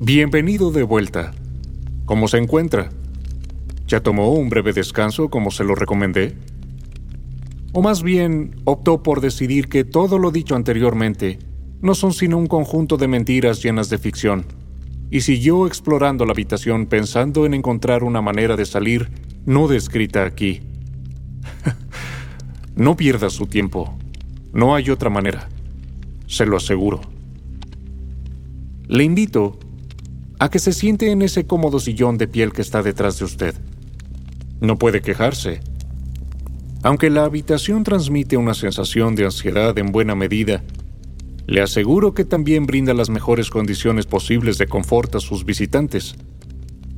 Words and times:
Bienvenido 0.00 0.70
de 0.70 0.84
vuelta. 0.84 1.32
¿Cómo 2.04 2.28
se 2.28 2.38
encuentra? 2.38 2.88
¿Ya 3.88 3.98
tomó 3.98 4.30
un 4.30 4.48
breve 4.48 4.72
descanso 4.72 5.28
como 5.28 5.50
se 5.50 5.64
lo 5.64 5.74
recomendé? 5.74 6.36
¿O 7.72 7.82
más 7.82 8.04
bien 8.04 8.54
optó 8.64 9.02
por 9.02 9.20
decidir 9.20 9.68
que 9.68 9.82
todo 9.82 10.20
lo 10.20 10.30
dicho 10.30 10.54
anteriormente 10.54 11.40
no 11.82 11.96
son 11.96 12.12
sino 12.12 12.38
un 12.38 12.46
conjunto 12.46 12.96
de 12.96 13.08
mentiras 13.08 13.60
llenas 13.60 13.90
de 13.90 13.98
ficción, 13.98 14.44
y 15.10 15.22
siguió 15.22 15.66
explorando 15.66 16.24
la 16.24 16.30
habitación 16.30 16.86
pensando 16.86 17.44
en 17.44 17.54
encontrar 17.54 18.04
una 18.04 18.22
manera 18.22 18.54
de 18.54 18.66
salir 18.66 19.10
no 19.46 19.66
descrita 19.66 20.24
aquí? 20.24 20.60
no 22.76 22.94
pierda 22.94 23.30
su 23.30 23.46
tiempo. 23.46 23.98
No 24.52 24.76
hay 24.76 24.90
otra 24.90 25.10
manera. 25.10 25.48
Se 26.28 26.46
lo 26.46 26.56
aseguro. 26.56 27.00
Le 28.86 29.02
invito 29.02 29.58
a 30.38 30.50
que 30.50 30.58
se 30.58 30.72
siente 30.72 31.10
en 31.10 31.22
ese 31.22 31.46
cómodo 31.46 31.80
sillón 31.80 32.18
de 32.18 32.28
piel 32.28 32.52
que 32.52 32.62
está 32.62 32.82
detrás 32.82 33.18
de 33.18 33.24
usted. 33.24 33.54
No 34.60 34.78
puede 34.78 35.00
quejarse. 35.00 35.60
Aunque 36.82 37.10
la 37.10 37.24
habitación 37.24 37.82
transmite 37.82 38.36
una 38.36 38.54
sensación 38.54 39.16
de 39.16 39.24
ansiedad 39.24 39.76
en 39.78 39.90
buena 39.90 40.14
medida, 40.14 40.62
le 41.46 41.60
aseguro 41.60 42.14
que 42.14 42.24
también 42.24 42.66
brinda 42.66 42.94
las 42.94 43.10
mejores 43.10 43.50
condiciones 43.50 44.06
posibles 44.06 44.58
de 44.58 44.66
confort 44.66 45.14
a 45.16 45.20
sus 45.20 45.44
visitantes, 45.44 46.14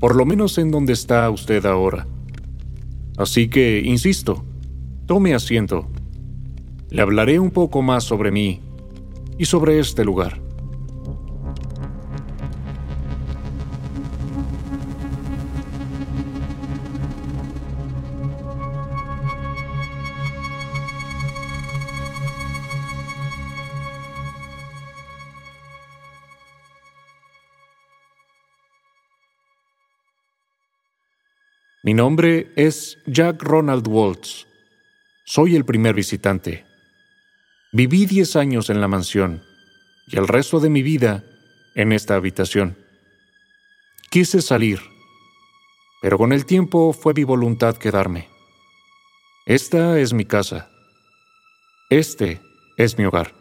por 0.01 0.17
lo 0.17 0.27
menos 0.27 0.59
en 0.59 0.70
donde 0.70 0.93
está 0.93 1.31
usted 1.31 1.65
ahora. 1.65 2.07
Así 3.17 3.48
que, 3.48 3.81
insisto, 3.84 4.45
tome 5.07 5.34
asiento. 5.34 5.89
Le 6.91 7.01
hablaré 7.01 7.39
un 7.39 7.51
poco 7.51 7.81
más 7.81 8.05
sobre 8.05 8.31
mí 8.31 8.61
y 9.39 9.45
sobre 9.45 9.79
este 9.79 10.05
lugar. 10.05 10.41
Mi 31.83 31.95
nombre 31.95 32.53
es 32.56 32.98
Jack 33.06 33.42
Ronald 33.42 33.89
Waltz. 33.89 34.47
Soy 35.25 35.56
el 35.56 35.64
primer 35.64 35.95
visitante. 35.95 36.67
Viví 37.73 38.05
diez 38.05 38.36
años 38.36 38.69
en 38.69 38.83
la 38.83 38.89
mansión 38.89 39.42
y 40.06 40.19
el 40.19 40.28
resto 40.28 40.61
de 40.61 40.69
mi 40.69 40.83
vida 40.83 41.25
en 41.75 41.92
esta 41.92 42.17
habitación. 42.17 42.77
Quise 44.11 44.42
salir, 44.42 44.81
pero 46.03 46.19
con 46.19 46.34
el 46.34 46.45
tiempo 46.45 46.92
fue 46.92 47.14
mi 47.14 47.25
voluntad 47.25 47.77
quedarme. 47.77 48.28
Esta 49.47 49.98
es 49.98 50.12
mi 50.12 50.27
casa. 50.27 50.69
Este 51.89 52.42
es 52.77 52.98
mi 52.98 53.06
hogar. 53.06 53.33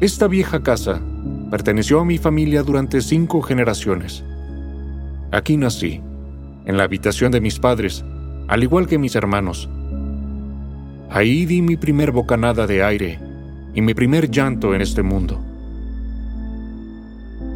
Esta 0.00 0.28
vieja 0.28 0.62
casa 0.62 1.02
perteneció 1.50 2.00
a 2.00 2.04
mi 2.04 2.18
familia 2.18 2.62
durante 2.62 3.00
cinco 3.00 3.42
generaciones. 3.42 4.24
Aquí 5.32 5.56
nací, 5.56 6.00
en 6.64 6.76
la 6.76 6.84
habitación 6.84 7.32
de 7.32 7.40
mis 7.40 7.58
padres, 7.58 8.04
al 8.48 8.62
igual 8.62 8.86
que 8.86 8.98
mis 8.98 9.14
hermanos. 9.16 9.68
Ahí 11.10 11.44
di 11.46 11.60
mi 11.60 11.76
primer 11.76 12.12
bocanada 12.12 12.66
de 12.66 12.84
aire 12.84 13.18
y 13.74 13.82
mi 13.82 13.94
primer 13.94 14.30
llanto 14.30 14.74
en 14.74 14.80
este 14.80 15.02
mundo. 15.02 15.40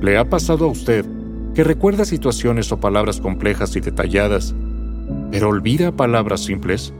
¿Le 0.01 0.19
ha 0.19 0.29
pasado 0.29 0.67
a 0.67 0.71
usted 0.71 1.07
que 1.55 1.65
recuerda 1.65 2.05
situaciones 2.05 2.71
o 2.73 2.81
palabras 2.81 3.21
complejas 3.21 3.77
y 3.77 3.81
detalladas, 3.81 4.55
pero 5.31 5.49
olvida 5.49 5.93
palabras 5.93 6.41
simples? 6.43 6.93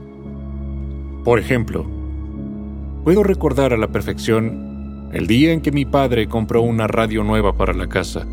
Por 1.25 1.39
ejemplo, 1.39 1.85
puedo 3.03 3.21
recordar 3.23 3.73
a 3.73 3.77
la 3.77 3.89
perfección 3.89 4.64
el 5.15 5.27
día 5.27 5.53
en 5.53 5.61
que 5.61 5.71
mi 5.71 5.85
padre 5.85 6.27
compró 6.27 6.61
una 6.61 6.87
radio 6.87 7.23
nueva 7.23 7.55
para 7.55 7.71
la 7.71 7.87
casa. 7.87 8.27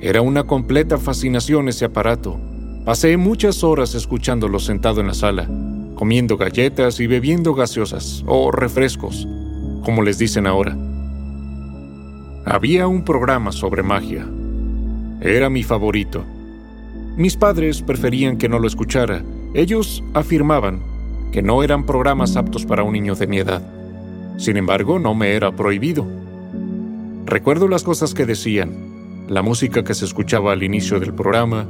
Era 0.00 0.22
una 0.22 0.44
completa 0.44 0.96
fascinación 0.96 1.68
ese 1.68 1.84
aparato. 1.84 2.40
Pasé 2.86 3.18
muchas 3.18 3.62
horas 3.62 3.94
escuchándolo 3.94 4.58
sentado 4.58 5.02
en 5.02 5.08
la 5.08 5.12
sala, 5.12 5.46
comiendo 5.94 6.38
galletas 6.38 6.98
y 6.98 7.06
bebiendo 7.06 7.52
gaseosas 7.52 8.24
o 8.26 8.50
refrescos, 8.50 9.28
como 9.84 10.02
les 10.02 10.16
dicen 10.16 10.46
ahora. 10.46 10.74
Había 12.46 12.88
un 12.88 13.04
programa 13.04 13.52
sobre 13.52 13.82
magia. 13.82 14.26
Era 15.20 15.50
mi 15.50 15.62
favorito. 15.62 16.24
Mis 17.18 17.36
padres 17.36 17.82
preferían 17.82 18.38
que 18.38 18.48
no 18.48 18.58
lo 18.58 18.66
escuchara. 18.66 19.22
Ellos 19.52 20.02
afirmaban 20.14 20.80
que 21.32 21.42
no 21.42 21.62
eran 21.62 21.84
programas 21.84 22.34
aptos 22.36 22.64
para 22.64 22.82
un 22.82 22.94
niño 22.94 23.14
de 23.14 23.26
mi 23.26 23.36
edad. 23.40 23.75
Sin 24.36 24.56
embargo, 24.56 24.98
no 24.98 25.14
me 25.14 25.34
era 25.34 25.52
prohibido. 25.52 26.06
Recuerdo 27.24 27.68
las 27.68 27.82
cosas 27.82 28.14
que 28.14 28.26
decían, 28.26 28.70
la 29.28 29.42
música 29.42 29.82
que 29.82 29.94
se 29.94 30.04
escuchaba 30.04 30.52
al 30.52 30.62
inicio 30.62 31.00
del 31.00 31.14
programa, 31.14 31.66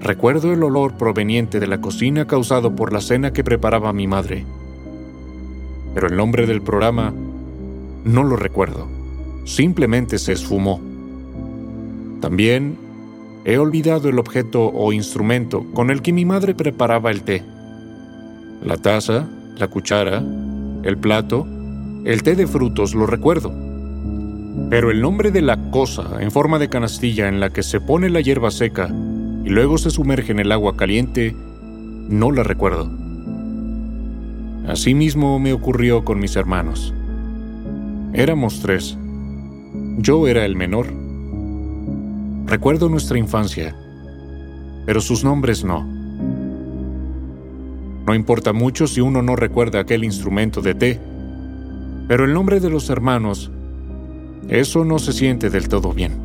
recuerdo 0.00 0.52
el 0.52 0.62
olor 0.62 0.96
proveniente 0.96 1.60
de 1.60 1.66
la 1.66 1.80
cocina 1.80 2.26
causado 2.26 2.76
por 2.76 2.92
la 2.92 3.00
cena 3.00 3.32
que 3.32 3.44
preparaba 3.44 3.92
mi 3.92 4.06
madre. 4.06 4.44
Pero 5.94 6.08
el 6.08 6.16
nombre 6.16 6.46
del 6.46 6.60
programa 6.60 7.14
no 8.04 8.24
lo 8.24 8.36
recuerdo, 8.36 8.86
simplemente 9.44 10.18
se 10.18 10.32
esfumó. 10.32 10.80
También 12.20 12.76
he 13.44 13.56
olvidado 13.58 14.08
el 14.08 14.18
objeto 14.18 14.66
o 14.66 14.92
instrumento 14.92 15.64
con 15.72 15.90
el 15.90 16.02
que 16.02 16.12
mi 16.12 16.24
madre 16.24 16.54
preparaba 16.54 17.10
el 17.10 17.22
té. 17.22 17.42
La 18.62 18.76
taza, 18.76 19.28
la 19.56 19.68
cuchara, 19.68 20.22
el 20.82 20.98
plato 20.98 21.46
el 22.04 22.22
té 22.22 22.36
de 22.36 22.46
frutos 22.46 22.94
lo 22.94 23.06
recuerdo. 23.06 23.52
Pero 24.68 24.90
el 24.90 25.00
nombre 25.00 25.30
de 25.30 25.40
la 25.40 25.70
cosa 25.70 26.20
en 26.20 26.30
forma 26.30 26.58
de 26.58 26.68
canastilla 26.68 27.28
en 27.28 27.40
la 27.40 27.50
que 27.50 27.62
se 27.62 27.80
pone 27.80 28.10
la 28.10 28.20
hierba 28.20 28.50
seca 28.50 28.88
y 29.44 29.48
luego 29.48 29.78
se 29.78 29.90
sumerge 29.90 30.32
en 30.32 30.38
el 30.38 30.52
agua 30.52 30.76
caliente, 30.76 31.34
no 32.08 32.30
la 32.30 32.42
recuerdo. 32.42 32.90
Asimismo 34.68 35.38
me 35.38 35.52
ocurrió 35.52 36.04
con 36.04 36.18
mis 36.18 36.36
hermanos. 36.36 36.94
Éramos 38.12 38.60
tres. 38.60 38.98
Yo 39.98 40.28
era 40.28 40.44
el 40.44 40.56
menor. 40.56 40.86
Recuerdo 42.46 42.88
nuestra 42.88 43.18
infancia, 43.18 43.74
pero 44.84 45.00
sus 45.00 45.24
nombres 45.24 45.64
no. 45.64 45.86
No 48.06 48.14
importa 48.14 48.52
mucho 48.52 48.86
si 48.86 49.00
uno 49.00 49.22
no 49.22 49.36
recuerda 49.36 49.80
aquel 49.80 50.04
instrumento 50.04 50.60
de 50.60 50.74
té 50.74 51.00
pero 52.08 52.24
el 52.24 52.34
nombre 52.34 52.60
de 52.60 52.70
los 52.70 52.90
hermanos, 52.90 53.50
eso 54.48 54.84
no 54.84 54.98
se 54.98 55.12
siente 55.12 55.50
del 55.50 55.68
todo 55.68 55.92
bien. 55.92 56.18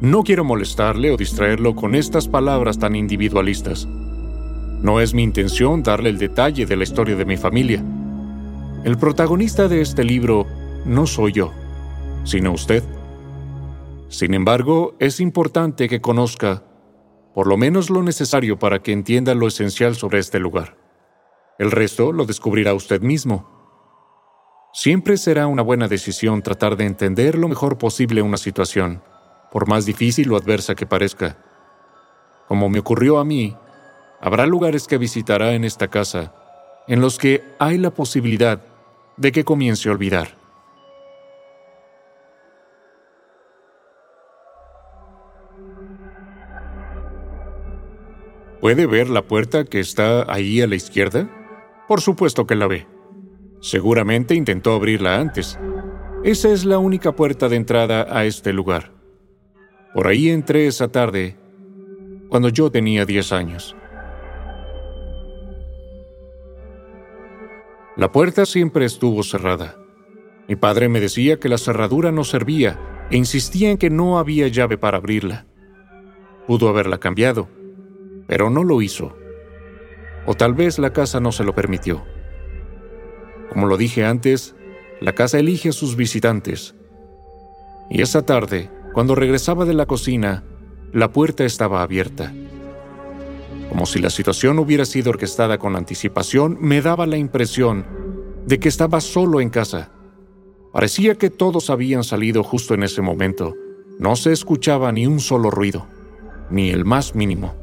No 0.00 0.24
quiero 0.24 0.44
molestarle 0.44 1.12
o 1.12 1.16
distraerlo 1.16 1.76
con 1.76 1.94
estas 1.94 2.28
palabras 2.28 2.78
tan 2.78 2.96
individualistas. 2.96 3.86
No 3.86 5.00
es 5.00 5.14
mi 5.14 5.22
intención 5.22 5.82
darle 5.82 6.10
el 6.10 6.18
detalle 6.18 6.66
de 6.66 6.76
la 6.76 6.82
historia 6.82 7.14
de 7.14 7.24
mi 7.24 7.36
familia. 7.36 7.84
El 8.84 8.98
protagonista 8.98 9.68
de 9.68 9.80
este 9.80 10.02
libro 10.02 10.46
no 10.84 11.06
soy 11.06 11.32
yo, 11.32 11.52
sino 12.24 12.52
usted. 12.52 12.82
Sin 14.08 14.34
embargo, 14.34 14.96
es 14.98 15.20
importante 15.20 15.88
que 15.88 16.00
conozca 16.00 16.64
por 17.34 17.46
lo 17.46 17.56
menos 17.56 17.88
lo 17.88 18.02
necesario 18.02 18.58
para 18.58 18.82
que 18.82 18.92
entienda 18.92 19.34
lo 19.34 19.46
esencial 19.46 19.94
sobre 19.94 20.18
este 20.18 20.38
lugar. 20.38 20.76
El 21.58 21.70
resto 21.70 22.12
lo 22.12 22.26
descubrirá 22.26 22.74
usted 22.74 23.00
mismo. 23.00 23.48
Siempre 24.74 25.18
será 25.18 25.48
una 25.48 25.60
buena 25.60 25.86
decisión 25.86 26.40
tratar 26.40 26.76
de 26.76 26.86
entender 26.86 27.36
lo 27.36 27.46
mejor 27.46 27.76
posible 27.76 28.22
una 28.22 28.38
situación, 28.38 29.02
por 29.50 29.68
más 29.68 29.84
difícil 29.84 30.32
o 30.32 30.36
adversa 30.36 30.74
que 30.74 30.86
parezca. 30.86 31.36
Como 32.48 32.70
me 32.70 32.78
ocurrió 32.78 33.18
a 33.18 33.24
mí, 33.24 33.54
habrá 34.18 34.46
lugares 34.46 34.86
que 34.86 34.96
visitará 34.96 35.52
en 35.52 35.64
esta 35.64 35.88
casa 35.88 36.32
en 36.88 37.00
los 37.02 37.18
que 37.18 37.44
hay 37.58 37.76
la 37.76 37.90
posibilidad 37.90 38.62
de 39.18 39.30
que 39.30 39.44
comience 39.44 39.88
a 39.88 39.92
olvidar. 39.92 40.38
¿Puede 48.60 48.86
ver 48.86 49.10
la 49.10 49.22
puerta 49.22 49.64
que 49.64 49.80
está 49.80 50.32
ahí 50.32 50.62
a 50.62 50.66
la 50.66 50.76
izquierda? 50.76 51.28
Por 51.88 52.00
supuesto 52.00 52.46
que 52.46 52.54
la 52.54 52.68
ve. 52.68 52.86
Seguramente 53.62 54.34
intentó 54.34 54.72
abrirla 54.72 55.20
antes. 55.20 55.56
Esa 56.24 56.48
es 56.48 56.64
la 56.64 56.78
única 56.78 57.12
puerta 57.12 57.48
de 57.48 57.54
entrada 57.54 58.08
a 58.10 58.24
este 58.24 58.52
lugar. 58.52 58.90
Por 59.94 60.08
ahí 60.08 60.30
entré 60.30 60.66
esa 60.66 60.88
tarde, 60.88 61.36
cuando 62.28 62.48
yo 62.48 62.72
tenía 62.72 63.04
10 63.06 63.32
años. 63.32 63.76
La 67.96 68.10
puerta 68.10 68.46
siempre 68.46 68.84
estuvo 68.84 69.22
cerrada. 69.22 69.76
Mi 70.48 70.56
padre 70.56 70.88
me 70.88 70.98
decía 70.98 71.38
que 71.38 71.48
la 71.48 71.56
cerradura 71.56 72.10
no 72.10 72.24
servía 72.24 72.80
e 73.10 73.16
insistía 73.16 73.70
en 73.70 73.78
que 73.78 73.90
no 73.90 74.18
había 74.18 74.48
llave 74.48 74.76
para 74.76 74.96
abrirla. 74.96 75.46
Pudo 76.48 76.68
haberla 76.68 76.98
cambiado, 76.98 77.48
pero 78.26 78.50
no 78.50 78.64
lo 78.64 78.82
hizo. 78.82 79.16
O 80.26 80.34
tal 80.34 80.52
vez 80.52 80.80
la 80.80 80.92
casa 80.92 81.20
no 81.20 81.30
se 81.30 81.44
lo 81.44 81.54
permitió. 81.54 82.02
Como 83.52 83.66
lo 83.66 83.76
dije 83.76 84.06
antes, 84.06 84.54
la 85.02 85.12
casa 85.12 85.38
elige 85.38 85.68
a 85.68 85.72
sus 85.72 85.94
visitantes. 85.94 86.74
Y 87.90 88.00
esa 88.00 88.22
tarde, 88.22 88.70
cuando 88.94 89.14
regresaba 89.14 89.66
de 89.66 89.74
la 89.74 89.84
cocina, 89.84 90.42
la 90.94 91.12
puerta 91.12 91.44
estaba 91.44 91.82
abierta. 91.82 92.32
Como 93.68 93.84
si 93.84 93.98
la 93.98 94.08
situación 94.08 94.58
hubiera 94.58 94.86
sido 94.86 95.10
orquestada 95.10 95.58
con 95.58 95.76
anticipación, 95.76 96.56
me 96.60 96.80
daba 96.80 97.06
la 97.06 97.18
impresión 97.18 97.84
de 98.46 98.58
que 98.58 98.70
estaba 98.70 99.02
solo 99.02 99.42
en 99.42 99.50
casa. 99.50 99.90
Parecía 100.72 101.16
que 101.16 101.28
todos 101.28 101.68
habían 101.68 102.04
salido 102.04 102.42
justo 102.42 102.72
en 102.72 102.84
ese 102.84 103.02
momento. 103.02 103.54
No 103.98 104.16
se 104.16 104.32
escuchaba 104.32 104.92
ni 104.92 105.06
un 105.06 105.20
solo 105.20 105.50
ruido, 105.50 105.86
ni 106.48 106.70
el 106.70 106.86
más 106.86 107.14
mínimo. 107.14 107.54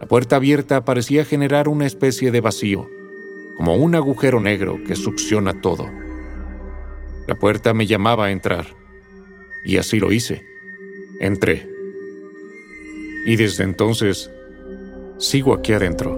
La 0.00 0.06
puerta 0.06 0.36
abierta 0.36 0.86
parecía 0.86 1.26
generar 1.26 1.68
una 1.68 1.84
especie 1.84 2.30
de 2.30 2.40
vacío, 2.40 2.86
como 3.58 3.74
un 3.74 3.94
agujero 3.94 4.40
negro 4.40 4.78
que 4.86 4.96
succiona 4.96 5.60
todo. 5.60 5.86
La 7.26 7.34
puerta 7.34 7.74
me 7.74 7.86
llamaba 7.86 8.26
a 8.26 8.30
entrar, 8.30 8.66
y 9.66 9.76
así 9.76 10.00
lo 10.00 10.10
hice. 10.10 10.42
Entré. 11.20 11.68
Y 13.26 13.36
desde 13.36 13.64
entonces 13.64 14.30
Sigo 15.18 15.52
aquí 15.52 15.72
adentro. 15.72 16.16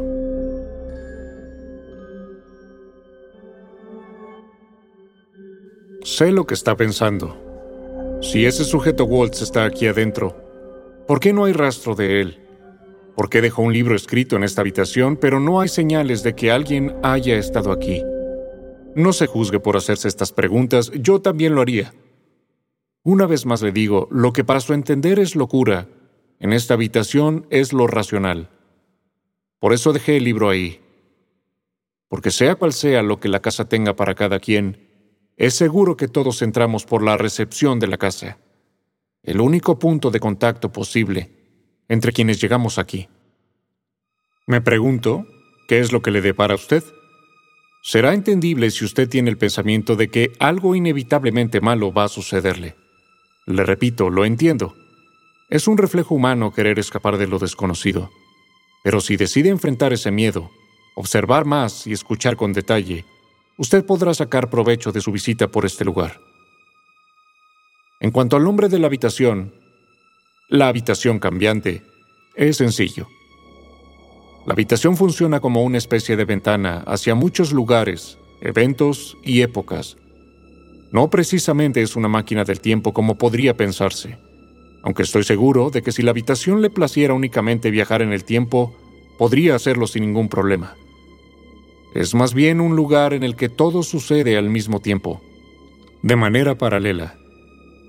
Sé 6.03 6.31
lo 6.33 6.47
que 6.47 6.53
está 6.53 6.77
pensando. 6.77 8.19
Si 8.21 8.45
ese 8.45 8.63
sujeto 8.65 9.05
Waltz 9.05 9.41
está 9.41 9.65
aquí 9.65 9.87
adentro, 9.87 10.37
¿por 11.07 11.19
qué 11.19 11.33
no 11.33 11.47
hay 11.47 11.55
rastro 11.55 11.95
de 11.95 12.21
él? 12.21 12.39
¿Por 13.21 13.29
qué 13.29 13.43
dejó 13.43 13.61
un 13.61 13.75
libro 13.75 13.95
escrito 13.95 14.37
en 14.37 14.45
esta 14.45 14.63
habitación, 14.63 15.19
pero 15.19 15.41
no 15.41 15.61
hay 15.61 15.69
señales 15.69 16.23
de 16.23 16.35
que 16.35 16.51
alguien 16.51 16.97
haya 17.03 17.37
estado 17.37 17.71
aquí? 17.71 18.03
No 18.95 19.13
se 19.13 19.27
juzgue 19.27 19.61
por 19.61 19.77
hacerse 19.77 20.09
estas 20.09 20.33
preguntas, 20.33 20.91
yo 20.95 21.21
también 21.21 21.55
lo 21.55 21.61
haría. 21.61 21.93
Una 23.03 23.27
vez 23.27 23.45
más 23.45 23.61
le 23.61 23.73
digo, 23.73 24.09
lo 24.11 24.33
que 24.33 24.43
para 24.43 24.61
su 24.61 24.73
entender 24.73 25.19
es 25.19 25.37
locura, 25.37 25.87
en 26.39 26.55
esta 26.55 26.73
habitación 26.73 27.47
es 27.51 27.75
lo 27.75 27.87
racional. 27.87 28.49
Por 29.59 29.75
eso 29.75 29.93
dejé 29.93 30.17
el 30.17 30.25
libro 30.25 30.49
ahí. 30.49 30.81
Porque 32.09 32.31
sea 32.31 32.55
cual 32.55 32.73
sea 32.73 33.03
lo 33.03 33.21
que 33.21 33.29
la 33.29 33.43
casa 33.43 33.69
tenga 33.69 33.97
para 33.97 34.15
cada 34.15 34.41
quien, 34.41 34.89
es 35.37 35.53
seguro 35.53 35.95
que 35.95 36.09
todos 36.09 36.41
entramos 36.41 36.87
por 36.87 37.03
la 37.03 37.19
recepción 37.19 37.81
de 37.81 37.87
la 37.87 37.99
casa, 37.99 38.39
el 39.23 39.43
único 39.43 39.79
punto 39.79 40.11
de 40.11 40.21
contacto 40.21 40.73
posible 40.73 41.40
entre 41.91 42.13
quienes 42.13 42.41
llegamos 42.41 42.79
aquí. 42.79 43.09
Me 44.47 44.61
pregunto, 44.61 45.27
¿qué 45.69 45.81
es 45.81 45.91
lo 45.91 46.03
que 46.03 46.13
le 46.13 46.21
depara 46.21 46.53
a 46.53 46.57
usted? 46.57 46.85
Será 47.83 48.15
entendible 48.15 48.71
si 48.71 48.85
usted 48.85 49.09
tiene 49.09 49.29
el 49.29 49.37
pensamiento 49.37 49.97
de 49.97 50.09
que 50.09 50.33
algo 50.39 50.77
inevitablemente 50.77 51.61
malo 51.61 51.93
va 51.93 52.05
a 52.05 52.09
sucederle. 52.09 52.77
Le 53.47 53.65
repito, 53.65 54.09
lo 54.09 54.25
entiendo. 54.25 54.77
Es 55.49 55.67
un 55.67 55.79
reflejo 55.79 56.15
humano 56.15 56.53
querer 56.53 56.79
escapar 56.79 57.19
de 57.19 57.27
lo 57.27 57.41
desconocido. 57.41 58.09
Pero 58.85 59.01
si 59.01 59.17
decide 59.17 59.49
enfrentar 59.49 59.93
ese 59.93 60.13
miedo, 60.13 60.49
observar 60.95 61.45
más 61.45 61.89
y 61.89 61.93
escuchar 61.93 62.37
con 62.37 62.53
detalle, 62.53 63.05
usted 63.59 63.85
podrá 63.85 64.15
sacar 64.15 64.49
provecho 64.49 64.93
de 64.93 65.01
su 65.01 65.11
visita 65.11 65.49
por 65.49 65.67
este 65.67 65.85
lugar. 65.85 66.21
En 67.99 68.13
cuanto 68.13 68.37
al 68.37 68.45
nombre 68.45 68.69
de 68.69 68.79
la 68.79 68.87
habitación, 68.87 69.60
la 70.51 70.69
habitación 70.69 71.19
cambiante, 71.19 71.83
es 72.35 72.59
sencillo. 72.59 73.09
La 74.47 74.53
habitación 74.53 74.97
funciona 74.97 75.41
como 75.41 75.65
una 75.65 75.79
especie 75.79 76.17
de 76.17 76.27
ventana 76.27 76.85
hacia 76.87 77.15
muchos 77.15 77.53
lugares, 77.53 78.19
eventos 78.43 79.17
y 79.23 79.41
épocas. 79.41 79.97
No 80.93 81.09
precisamente 81.09 81.81
es 81.81 81.97
una 81.97 82.09
máquina 82.09 82.45
del 82.45 82.61
tiempo 82.61 82.93
como 82.93 83.17
podría 83.17 83.57
pensarse 83.57 84.19
aunque 84.83 85.03
estoy 85.03 85.25
seguro 85.25 85.71
de 85.71 85.83
que 85.83 85.93
si 85.93 86.03
la 86.03 86.11
habitación 86.11 86.63
le 86.63 86.71
placiera 86.71 87.15
únicamente 87.15 87.71
viajar 87.71 88.03
en 88.03 88.13
el 88.13 88.25
tiempo, 88.25 88.75
podría 89.19 89.55
hacerlo 89.55 89.87
sin 89.87 90.03
ningún 90.03 90.29
problema. 90.29 90.75
Es 91.95 92.15
más 92.15 92.35
bien 92.35 92.61
un 92.61 92.77
lugar 92.77 93.13
en 93.13 93.23
el 93.23 93.37
que 93.37 93.49
todo 93.49 93.83
sucede 93.83 94.37
al 94.37 94.49
mismo 94.49 94.81
tiempo, 94.81 95.21
de 96.03 96.17
manera 96.17 96.57
paralela. 96.57 97.17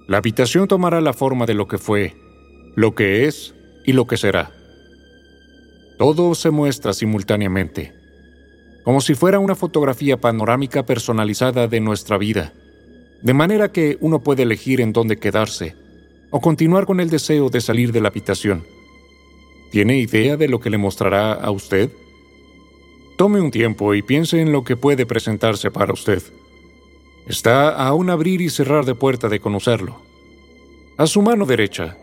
La 0.08 0.18
habitación 0.18 0.68
tomará 0.68 1.00
la 1.00 1.14
forma 1.14 1.46
de 1.46 1.54
lo 1.54 1.68
que 1.68 1.78
fue, 1.78 2.16
lo 2.76 2.96
que 2.96 3.26
es 3.26 3.54
y 3.86 3.94
lo 3.94 4.08
que 4.08 4.18
será. 4.18 4.52
Todo 5.98 6.34
se 6.36 6.52
muestra 6.52 6.94
simultáneamente, 6.94 7.94
como 8.84 9.02
si 9.02 9.14
fuera 9.14 9.40
una 9.40 9.56
fotografía 9.56 10.18
panorámica 10.18 10.86
personalizada 10.86 11.68
de 11.68 11.80
nuestra 11.80 12.18
vida, 12.18 12.54
de 13.22 13.34
manera 13.34 13.72
que 13.72 13.98
uno 14.02 14.24
puede 14.24 14.44
elegir 14.44 14.82
en 14.82 14.94
dónde 14.94 15.18
quedarse, 15.18 15.76
o 16.32 16.40
continuar 16.42 16.86
con 16.86 17.00
el 17.00 17.10
deseo 17.10 17.50
de 17.50 17.62
salir 17.62 17.92
de 17.92 18.02
la 18.02 18.08
habitación. 18.08 18.64
¿Tiene 19.72 20.00
idea 20.00 20.38
de 20.38 20.48
lo 20.48 20.60
que 20.60 20.70
le 20.70 20.78
mostrará 20.78 21.34
a 21.34 21.52
usted? 21.52 21.92
Tome 23.18 23.40
un 23.40 23.52
tiempo 23.52 23.94
y 23.94 24.02
piense 24.02 24.42
en 24.42 24.52
lo 24.52 24.64
que 24.64 24.76
puede 24.76 25.06
presentarse 25.06 25.70
para 25.70 25.94
usted. 25.94 26.24
Está 27.28 27.70
a 27.70 27.94
un 27.94 28.10
abrir 28.10 28.42
y 28.42 28.50
cerrar 28.50 28.86
de 28.86 28.96
puerta 28.96 29.30
de 29.30 29.40
conocerlo. 29.40 30.02
A 30.98 31.06
su 31.06 31.22
mano 31.22 31.46
derecha. 31.46 31.98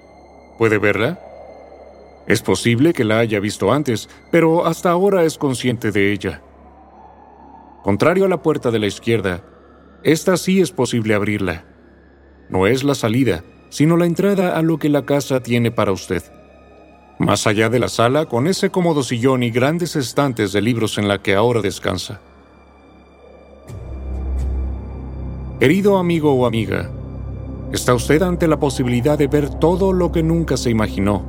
¿Puede 0.59 0.79
verla? 0.79 1.21
Es 2.27 2.43
posible 2.43 2.93
que 2.93 3.05
la 3.05 3.21
haya 3.21 3.41
visto 3.41 3.73
antes, 3.73 4.09
pero 4.31 4.67
hasta 4.67 4.91
ahora 4.91 5.25
es 5.25 5.39
consciente 5.39 5.93
de 5.93 6.13
ella. 6.13 6.43
Contrario 7.83 8.27
a 8.27 8.29
la 8.29 8.43
puerta 8.43 8.71
de 8.71 8.79
la 8.79 8.87
izquierda, 8.87 9.43
esta 10.03 10.37
sí 10.37 10.61
es 10.61 10.73
posible 10.73 11.15
abrirla. 11.15 11.65
No 12.51 12.67
es 12.67 12.85
la 12.85 12.95
salida, 12.95 13.45
sino 13.71 13.97
la 13.97 14.07
entrada 14.07 14.59
a 14.59 14.63
lo 14.63 14.79
que 14.79 14.89
la 14.89 15.07
casa 15.07 15.43
tiene 15.43 15.71
para 15.71 15.93
usted. 15.93 16.23
Más 17.19 17.47
allá 17.47 17.69
de 17.69 17.79
la 17.79 17.89
sala, 17.89 18.27
con 18.27 18.47
ese 18.47 18.71
cómodo 18.71 19.03
sillón 19.03 19.43
y 19.43 19.51
grandes 19.51 19.97
estantes 19.97 20.53
de 20.53 20.61
libros 20.61 20.99
en 20.99 21.09
la 21.09 21.23
que 21.23 21.35
ahora 21.35 21.63
descansa. 21.63 22.21
Querido 25.59 25.99
amigo 25.99 26.33
o 26.35 26.47
amiga, 26.47 26.91
está 27.73 27.95
usted 27.95 28.23
ante 28.23 28.49
la 28.49 28.59
posibilidad 28.59 29.19
de 29.19 29.27
ver 29.27 29.51
todo 29.51 29.93
lo 29.93 30.11
que 30.11 30.23
nunca 30.23 30.57
se 30.57 30.71
imaginó, 30.71 31.23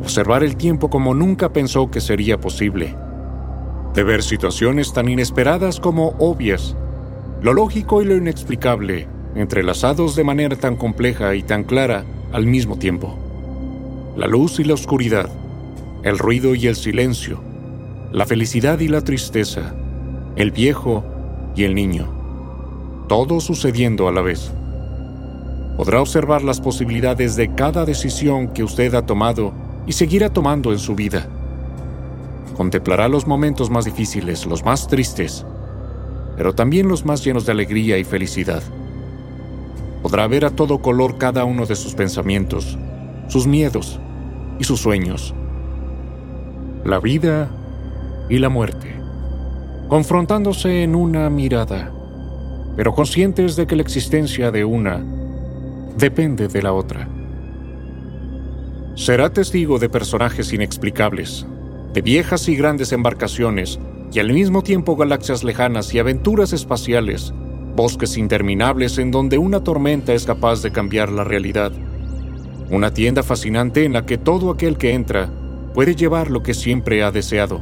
observar 0.00 0.42
el 0.42 0.56
tiempo 0.56 0.88
como 0.88 1.14
nunca 1.14 1.52
pensó 1.52 1.90
que 1.90 2.00
sería 2.00 2.40
posible, 2.40 2.94
de 3.94 4.02
ver 4.02 4.22
situaciones 4.22 4.92
tan 4.92 5.08
inesperadas 5.08 5.80
como 5.80 6.14
obvias, 6.18 6.76
lo 7.42 7.52
lógico 7.52 8.00
y 8.00 8.06
lo 8.06 8.16
inexplicable, 8.16 9.06
entrelazados 9.34 10.16
de 10.16 10.24
manera 10.24 10.56
tan 10.56 10.76
compleja 10.76 11.34
y 11.34 11.42
tan 11.42 11.64
clara 11.64 12.04
al 12.32 12.46
mismo 12.46 12.78
tiempo. 12.78 13.16
La 14.16 14.26
luz 14.26 14.58
y 14.60 14.64
la 14.64 14.74
oscuridad, 14.74 15.28
el 16.02 16.18
ruido 16.18 16.54
y 16.54 16.66
el 16.66 16.76
silencio, 16.76 17.40
la 18.12 18.24
felicidad 18.24 18.80
y 18.80 18.88
la 18.88 19.02
tristeza, 19.02 19.74
el 20.36 20.50
viejo 20.50 21.04
y 21.54 21.64
el 21.64 21.74
niño, 21.74 22.06
todo 23.08 23.40
sucediendo 23.40 24.08
a 24.08 24.12
la 24.12 24.22
vez. 24.22 24.52
Podrá 25.76 26.00
observar 26.00 26.42
las 26.42 26.60
posibilidades 26.60 27.36
de 27.36 27.54
cada 27.54 27.84
decisión 27.84 28.48
que 28.48 28.64
usted 28.64 28.94
ha 28.94 29.04
tomado 29.04 29.52
y 29.86 29.92
seguirá 29.92 30.32
tomando 30.32 30.72
en 30.72 30.78
su 30.78 30.94
vida. 30.94 31.28
Contemplará 32.56 33.08
los 33.08 33.26
momentos 33.26 33.70
más 33.70 33.84
difíciles, 33.84 34.46
los 34.46 34.64
más 34.64 34.88
tristes, 34.88 35.44
pero 36.36 36.54
también 36.54 36.88
los 36.88 37.04
más 37.04 37.22
llenos 37.24 37.44
de 37.46 37.52
alegría 37.52 37.98
y 37.98 38.04
felicidad 38.04 38.62
podrá 40.06 40.28
ver 40.28 40.44
a 40.44 40.50
todo 40.50 40.78
color 40.78 41.18
cada 41.18 41.44
uno 41.44 41.66
de 41.66 41.74
sus 41.74 41.94
pensamientos, 41.94 42.78
sus 43.26 43.48
miedos 43.48 43.98
y 44.56 44.62
sus 44.62 44.80
sueños. 44.80 45.34
La 46.84 47.00
vida 47.00 47.50
y 48.28 48.38
la 48.38 48.48
muerte, 48.48 48.94
confrontándose 49.88 50.84
en 50.84 50.94
una 50.94 51.28
mirada, 51.28 51.92
pero 52.76 52.94
conscientes 52.94 53.56
de 53.56 53.66
que 53.66 53.74
la 53.74 53.82
existencia 53.82 54.52
de 54.52 54.64
una 54.64 55.04
depende 55.96 56.48
de 56.48 56.62
la 56.62 56.72
otra. 56.72 57.08
Será 58.94 59.32
testigo 59.32 59.78
de 59.78 59.88
personajes 59.88 60.52
inexplicables, 60.52 61.46
de 61.92 62.02
viejas 62.02 62.48
y 62.48 62.56
grandes 62.56 62.92
embarcaciones 62.92 63.78
y 64.12 64.18
al 64.18 64.32
mismo 64.32 64.62
tiempo 64.62 64.96
galaxias 64.96 65.42
lejanas 65.42 65.92
y 65.94 65.98
aventuras 65.98 66.52
espaciales 66.52 67.32
bosques 67.74 68.16
interminables 68.16 68.96
en 68.96 69.10
donde 69.10 69.36
una 69.36 69.62
tormenta 69.62 70.14
es 70.14 70.24
capaz 70.24 70.62
de 70.62 70.72
cambiar 70.72 71.12
la 71.12 71.24
realidad. 71.24 71.72
Una 72.70 72.92
tienda 72.92 73.22
fascinante 73.22 73.84
en 73.84 73.92
la 73.92 74.06
que 74.06 74.16
todo 74.16 74.50
aquel 74.50 74.78
que 74.78 74.94
entra 74.94 75.30
puede 75.74 75.94
llevar 75.94 76.30
lo 76.30 76.42
que 76.42 76.54
siempre 76.54 77.02
ha 77.02 77.10
deseado. 77.10 77.60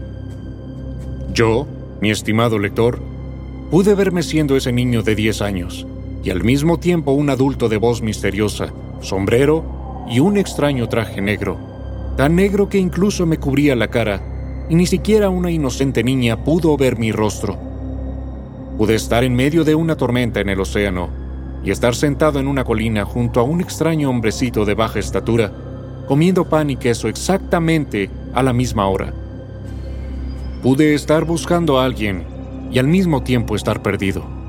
Yo, 1.33 1.67
mi 2.01 2.13
estimado 2.13 2.61
lector, 2.61 3.01
pude 3.73 3.95
verme 3.95 4.23
siendo 4.23 4.57
ese 4.57 4.73
niño 4.73 5.03
de 5.03 5.17
10 5.17 5.43
años 5.43 5.87
y 6.25 6.31
al 6.31 6.43
mismo 6.43 6.81
tiempo 6.81 7.13
un 7.13 7.29
adulto 7.29 7.69
de 7.69 7.77
voz 7.77 8.01
misteriosa, 8.01 8.73
sombrero 9.01 10.05
y 10.09 10.21
un 10.21 10.39
extraño 10.39 10.89
traje 10.89 11.21
negro, 11.21 11.59
tan 12.17 12.35
negro 12.35 12.69
que 12.69 12.79
incluso 12.79 13.27
me 13.27 13.37
cubría 13.37 13.77
la 13.77 13.89
cara 13.89 14.23
y 14.71 14.75
ni 14.75 14.87
siquiera 14.87 15.29
una 15.29 15.51
inocente 15.51 16.03
niña 16.03 16.43
pudo 16.43 16.77
ver 16.79 16.99
mi 16.99 17.13
rostro. 17.13 17.59
Pude 18.79 18.95
estar 18.95 19.23
en 19.23 19.35
medio 19.35 19.65
de 19.65 19.75
una 19.75 19.97
tormenta 19.97 20.41
en 20.41 20.49
el 20.49 20.61
océano 20.61 21.11
y 21.63 21.71
estar 21.71 21.95
sentado 21.95 22.41
en 22.41 22.49
una 22.49 22.65
colina 22.65 23.05
junto 23.05 23.41
a 23.41 23.43
un 23.43 23.61
extraño 23.61 24.09
hombrecito 24.09 24.65
de 24.65 24.75
baja 24.75 24.99
estatura, 24.99 25.53
comiendo 26.09 26.49
pan 26.49 26.71
y 26.71 26.77
queso 26.77 27.09
exactamente 27.09 28.11
a 28.33 28.43
la 28.43 28.55
misma 28.55 28.89
hora. 28.89 29.13
Pude 30.63 30.95
estar 30.95 31.27
buscando 31.27 31.79
a 31.79 31.85
alguien 31.85 32.25
y 32.71 32.79
al 32.79 32.89
mismo 32.89 33.23
tiempo 33.23 33.55
estar 33.55 33.83
perdido. 33.83 34.44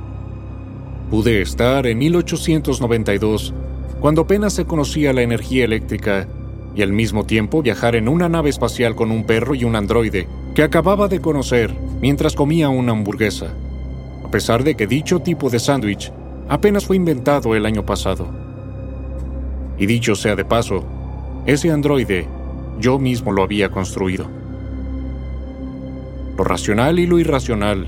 Pude 1.09 1.41
estar 1.41 1.87
en 1.87 1.97
1892, 1.99 3.53
cuando 3.99 4.21
apenas 4.21 4.53
se 4.53 4.65
conocía 4.65 5.13
la 5.13 5.21
energía 5.21 5.65
eléctrica, 5.65 6.27
y 6.75 6.81
al 6.81 6.91
mismo 6.91 7.25
tiempo 7.25 7.61
viajar 7.61 7.95
en 7.95 8.09
una 8.09 8.27
nave 8.27 8.49
espacial 8.49 8.95
con 8.95 9.11
un 9.11 9.25
perro 9.25 9.55
y 9.55 9.63
un 9.63 9.75
androide 9.75 10.27
que 10.53 10.63
acababa 10.63 11.07
de 11.07 11.21
conocer 11.21 11.73
mientras 12.01 12.35
comía 12.35 12.67
una 12.67 12.91
hamburguesa 12.91 13.53
a 14.25 14.31
pesar 14.31 14.63
de 14.63 14.75
que 14.75 14.87
dicho 14.87 15.19
tipo 15.19 15.51
de 15.51 15.59
sándwich 15.59 16.11
apenas 16.49 16.85
fue 16.85 16.95
inventado 16.95 17.55
el 17.55 17.65
año 17.65 17.85
pasado. 17.85 18.27
Y 19.77 19.85
dicho 19.85 20.15
sea 20.15 20.35
de 20.35 20.43
paso, 20.43 20.83
ese 21.45 21.71
androide 21.71 22.27
yo 22.79 22.97
mismo 22.97 23.31
lo 23.31 23.43
había 23.43 23.69
construido. 23.69 24.27
Lo 26.35 26.43
racional 26.43 26.97
y 26.97 27.05
lo 27.05 27.19
irracional, 27.19 27.85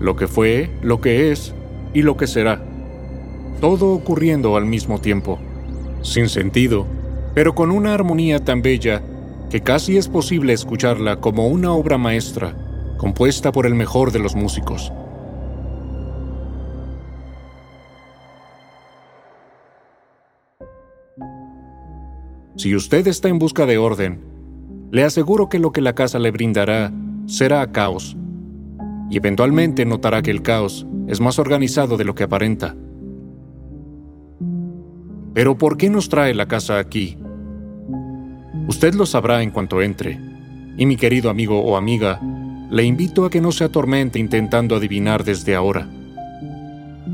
lo 0.00 0.16
que 0.16 0.28
fue, 0.28 0.70
lo 0.82 1.00
que 1.00 1.32
es 1.32 1.54
y 1.94 2.02
lo 2.02 2.16
que 2.16 2.26
será, 2.26 2.60
todo 3.60 3.94
ocurriendo 3.94 4.56
al 4.56 4.66
mismo 4.66 5.00
tiempo, 5.00 5.38
sin 6.02 6.28
sentido, 6.28 6.86
pero 7.34 7.54
con 7.54 7.70
una 7.70 7.94
armonía 7.94 8.44
tan 8.44 8.60
bella 8.60 9.00
que 9.48 9.62
casi 9.62 9.96
es 9.96 10.08
posible 10.08 10.52
escucharla 10.52 11.20
como 11.20 11.46
una 11.48 11.72
obra 11.72 11.96
maestra 11.96 12.54
compuesta 12.98 13.52
por 13.52 13.66
el 13.66 13.74
mejor 13.74 14.12
de 14.12 14.18
los 14.18 14.34
músicos. 14.34 14.92
Si 22.56 22.74
usted 22.74 23.06
está 23.08 23.28
en 23.28 23.38
busca 23.38 23.66
de 23.66 23.78
orden, 23.78 24.20
le 24.90 25.02
aseguro 25.02 25.48
que 25.48 25.58
lo 25.58 25.72
que 25.72 25.80
la 25.80 25.94
casa 25.94 26.18
le 26.18 26.30
brindará 26.30 26.92
será 27.26 27.66
caos. 27.72 28.16
Y 29.10 29.16
eventualmente 29.16 29.84
notará 29.84 30.22
que 30.22 30.30
el 30.30 30.42
caos 30.42 30.86
es 31.06 31.20
más 31.20 31.38
organizado 31.38 31.96
de 31.96 32.04
lo 32.04 32.14
que 32.14 32.24
aparenta. 32.24 32.74
Pero 35.32 35.58
¿por 35.58 35.76
qué 35.76 35.90
nos 35.90 36.08
trae 36.08 36.34
la 36.34 36.46
casa 36.46 36.78
aquí? 36.78 37.18
Usted 38.68 38.94
lo 38.94 39.06
sabrá 39.06 39.42
en 39.42 39.50
cuanto 39.50 39.82
entre. 39.82 40.18
Y 40.76 40.86
mi 40.86 40.96
querido 40.96 41.30
amigo 41.30 41.60
o 41.60 41.76
amiga, 41.76 42.20
le 42.70 42.84
invito 42.84 43.24
a 43.24 43.30
que 43.30 43.40
no 43.40 43.52
se 43.52 43.64
atormente 43.64 44.18
intentando 44.18 44.76
adivinar 44.76 45.24
desde 45.24 45.54
ahora. 45.54 45.88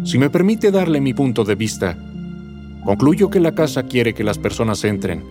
Si 0.05 0.19
me 0.19 0.31
permite 0.31 0.71
darle 0.71 1.01
mi 1.01 1.13
punto 1.13 1.45
de 1.45 1.55
vista, 1.55 1.97
Concluyo 2.85 3.29
que 3.29 3.41
la 3.41 3.55
casa 3.55 3.83
quiere 3.83 4.15
que 4.15 4.25
las 4.25 4.39
personas 4.39 4.85
entren, 4.85 5.23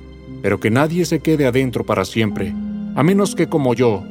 pero 0.41 0.59
que 0.59 0.69
nadie 0.69 1.03
se 1.05 1.19
quede 1.19 1.47
adentro 1.47 1.83
para 1.83 2.05
siempre, 2.05 2.53
a 2.95 3.03
menos 3.03 3.35
que 3.35 3.47
como 3.47 3.73
yo, 3.73 4.03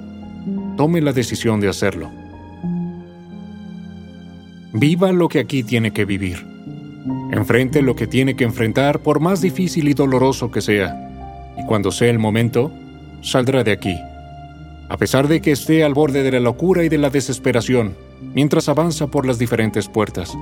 tome 0.76 1.00
la 1.00 1.12
decisión 1.12 1.60
de 1.60 1.68
hacerlo. 1.68 2.10
Viva 4.80 5.10
lo 5.10 5.28
que 5.28 5.40
aquí 5.40 5.64
tiene 5.64 5.90
que 5.90 6.04
vivir. 6.04 6.46
Enfrente 7.32 7.82
lo 7.82 7.96
que 7.96 8.06
tiene 8.06 8.36
que 8.36 8.44
enfrentar 8.44 9.00
por 9.00 9.18
más 9.18 9.40
difícil 9.40 9.88
y 9.88 9.92
doloroso 9.92 10.52
que 10.52 10.60
sea. 10.60 10.94
Y 11.58 11.66
cuando 11.66 11.90
sea 11.90 12.10
el 12.10 12.20
momento, 12.20 12.70
saldrá 13.20 13.64
de 13.64 13.72
aquí. 13.72 13.96
A 14.88 14.96
pesar 14.96 15.26
de 15.26 15.40
que 15.40 15.50
esté 15.50 15.82
al 15.82 15.94
borde 15.94 16.22
de 16.22 16.30
la 16.30 16.38
locura 16.38 16.84
y 16.84 16.88
de 16.88 16.98
la 16.98 17.10
desesperación, 17.10 17.96
mientras 18.20 18.68
avanza 18.68 19.08
por 19.08 19.26
las 19.26 19.40
diferentes 19.40 19.88
puertas. 19.88 20.38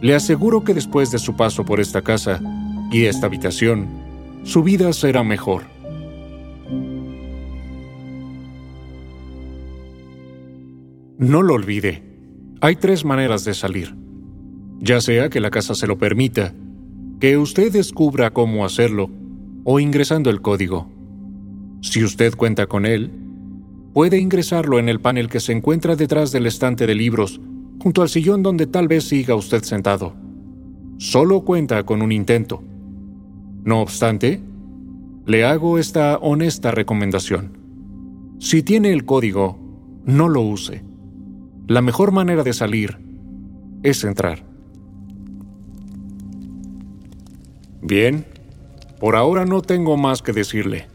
Le 0.00 0.14
aseguro 0.14 0.62
que 0.62 0.72
después 0.72 1.10
de 1.10 1.18
su 1.18 1.34
paso 1.34 1.64
por 1.64 1.80
esta 1.80 2.02
casa 2.02 2.40
y 2.92 3.06
esta 3.06 3.26
habitación, 3.26 3.88
su 4.44 4.62
vida 4.62 4.92
será 4.92 5.24
mejor. 5.24 5.64
No 11.18 11.42
lo 11.42 11.54
olvide, 11.54 12.05
hay 12.60 12.76
tres 12.76 13.04
maneras 13.04 13.44
de 13.44 13.54
salir. 13.54 13.94
Ya 14.80 15.00
sea 15.00 15.28
que 15.28 15.40
la 15.40 15.50
casa 15.50 15.74
se 15.74 15.86
lo 15.86 15.98
permita, 15.98 16.54
que 17.20 17.38
usted 17.38 17.72
descubra 17.72 18.30
cómo 18.30 18.64
hacerlo 18.64 19.10
o 19.64 19.80
ingresando 19.80 20.30
el 20.30 20.40
código. 20.40 20.88
Si 21.82 22.02
usted 22.04 22.34
cuenta 22.34 22.66
con 22.66 22.86
él, 22.86 23.10
puede 23.92 24.18
ingresarlo 24.18 24.78
en 24.78 24.88
el 24.88 25.00
panel 25.00 25.28
que 25.28 25.40
se 25.40 25.52
encuentra 25.52 25.96
detrás 25.96 26.32
del 26.32 26.46
estante 26.46 26.86
de 26.86 26.94
libros 26.94 27.40
junto 27.82 28.02
al 28.02 28.08
sillón 28.08 28.42
donde 28.42 28.66
tal 28.66 28.88
vez 28.88 29.04
siga 29.04 29.34
usted 29.34 29.62
sentado. 29.62 30.14
Solo 30.98 31.42
cuenta 31.42 31.84
con 31.84 32.02
un 32.02 32.12
intento. 32.12 32.62
No 33.64 33.80
obstante, 33.80 34.40
le 35.26 35.44
hago 35.44 35.78
esta 35.78 36.18
honesta 36.18 36.70
recomendación. 36.70 37.58
Si 38.38 38.62
tiene 38.62 38.92
el 38.92 39.04
código, 39.04 39.58
no 40.04 40.28
lo 40.28 40.40
use. 40.42 40.85
La 41.68 41.82
mejor 41.82 42.12
manera 42.12 42.44
de 42.44 42.52
salir 42.52 42.96
es 43.82 44.04
entrar. 44.04 44.44
Bien, 47.82 48.24
por 49.00 49.16
ahora 49.16 49.44
no 49.44 49.62
tengo 49.62 49.96
más 49.96 50.22
que 50.22 50.32
decirle. 50.32 50.86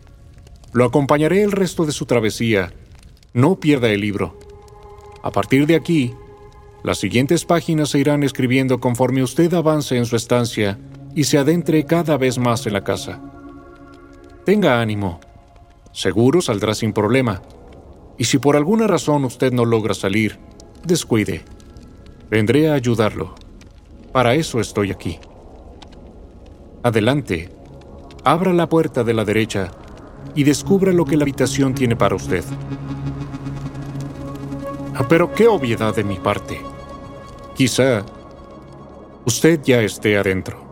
Lo 0.71 0.85
acompañaré 0.85 1.43
el 1.43 1.51
resto 1.51 1.85
de 1.85 1.91
su 1.91 2.05
travesía. 2.05 2.71
No 3.33 3.59
pierda 3.59 3.89
el 3.89 3.99
libro. 3.99 4.39
A 5.21 5.31
partir 5.31 5.67
de 5.67 5.75
aquí, 5.75 6.13
las 6.83 6.99
siguientes 6.99 7.43
páginas 7.43 7.89
se 7.89 7.99
irán 7.99 8.23
escribiendo 8.23 8.79
conforme 8.79 9.23
usted 9.23 9.53
avance 9.53 9.97
en 9.97 10.05
su 10.05 10.15
estancia 10.15 10.79
y 11.13 11.25
se 11.25 11.37
adentre 11.37 11.85
cada 11.85 12.15
vez 12.15 12.37
más 12.37 12.65
en 12.65 12.73
la 12.73 12.85
casa. 12.85 13.21
Tenga 14.45 14.79
ánimo. 14.79 15.19
Seguro 15.91 16.41
saldrá 16.41 16.73
sin 16.75 16.93
problema. 16.93 17.41
Y 18.17 18.23
si 18.23 18.37
por 18.37 18.55
alguna 18.55 18.87
razón 18.87 19.25
usted 19.25 19.51
no 19.51 19.65
logra 19.65 19.93
salir, 19.93 20.39
descuide. 20.83 21.43
Vendré 22.29 22.69
a 22.69 22.73
ayudarlo. 22.73 23.35
Para 24.11 24.35
eso 24.35 24.59
estoy 24.59 24.91
aquí. 24.91 25.19
Adelante. 26.83 27.49
Abra 28.23 28.53
la 28.53 28.69
puerta 28.69 29.03
de 29.03 29.13
la 29.13 29.25
derecha 29.25 29.71
y 30.35 30.43
descubra 30.43 30.93
lo 30.93 31.05
que 31.05 31.17
la 31.17 31.23
habitación 31.23 31.73
tiene 31.73 31.95
para 31.95 32.15
usted. 32.15 32.43
Ah, 34.95 35.05
pero 35.07 35.33
qué 35.33 35.47
obviedad 35.47 35.95
de 35.95 36.03
mi 36.03 36.15
parte. 36.15 36.61
Quizá 37.55 38.05
usted 39.25 39.61
ya 39.63 39.81
esté 39.81 40.17
adentro. 40.17 40.70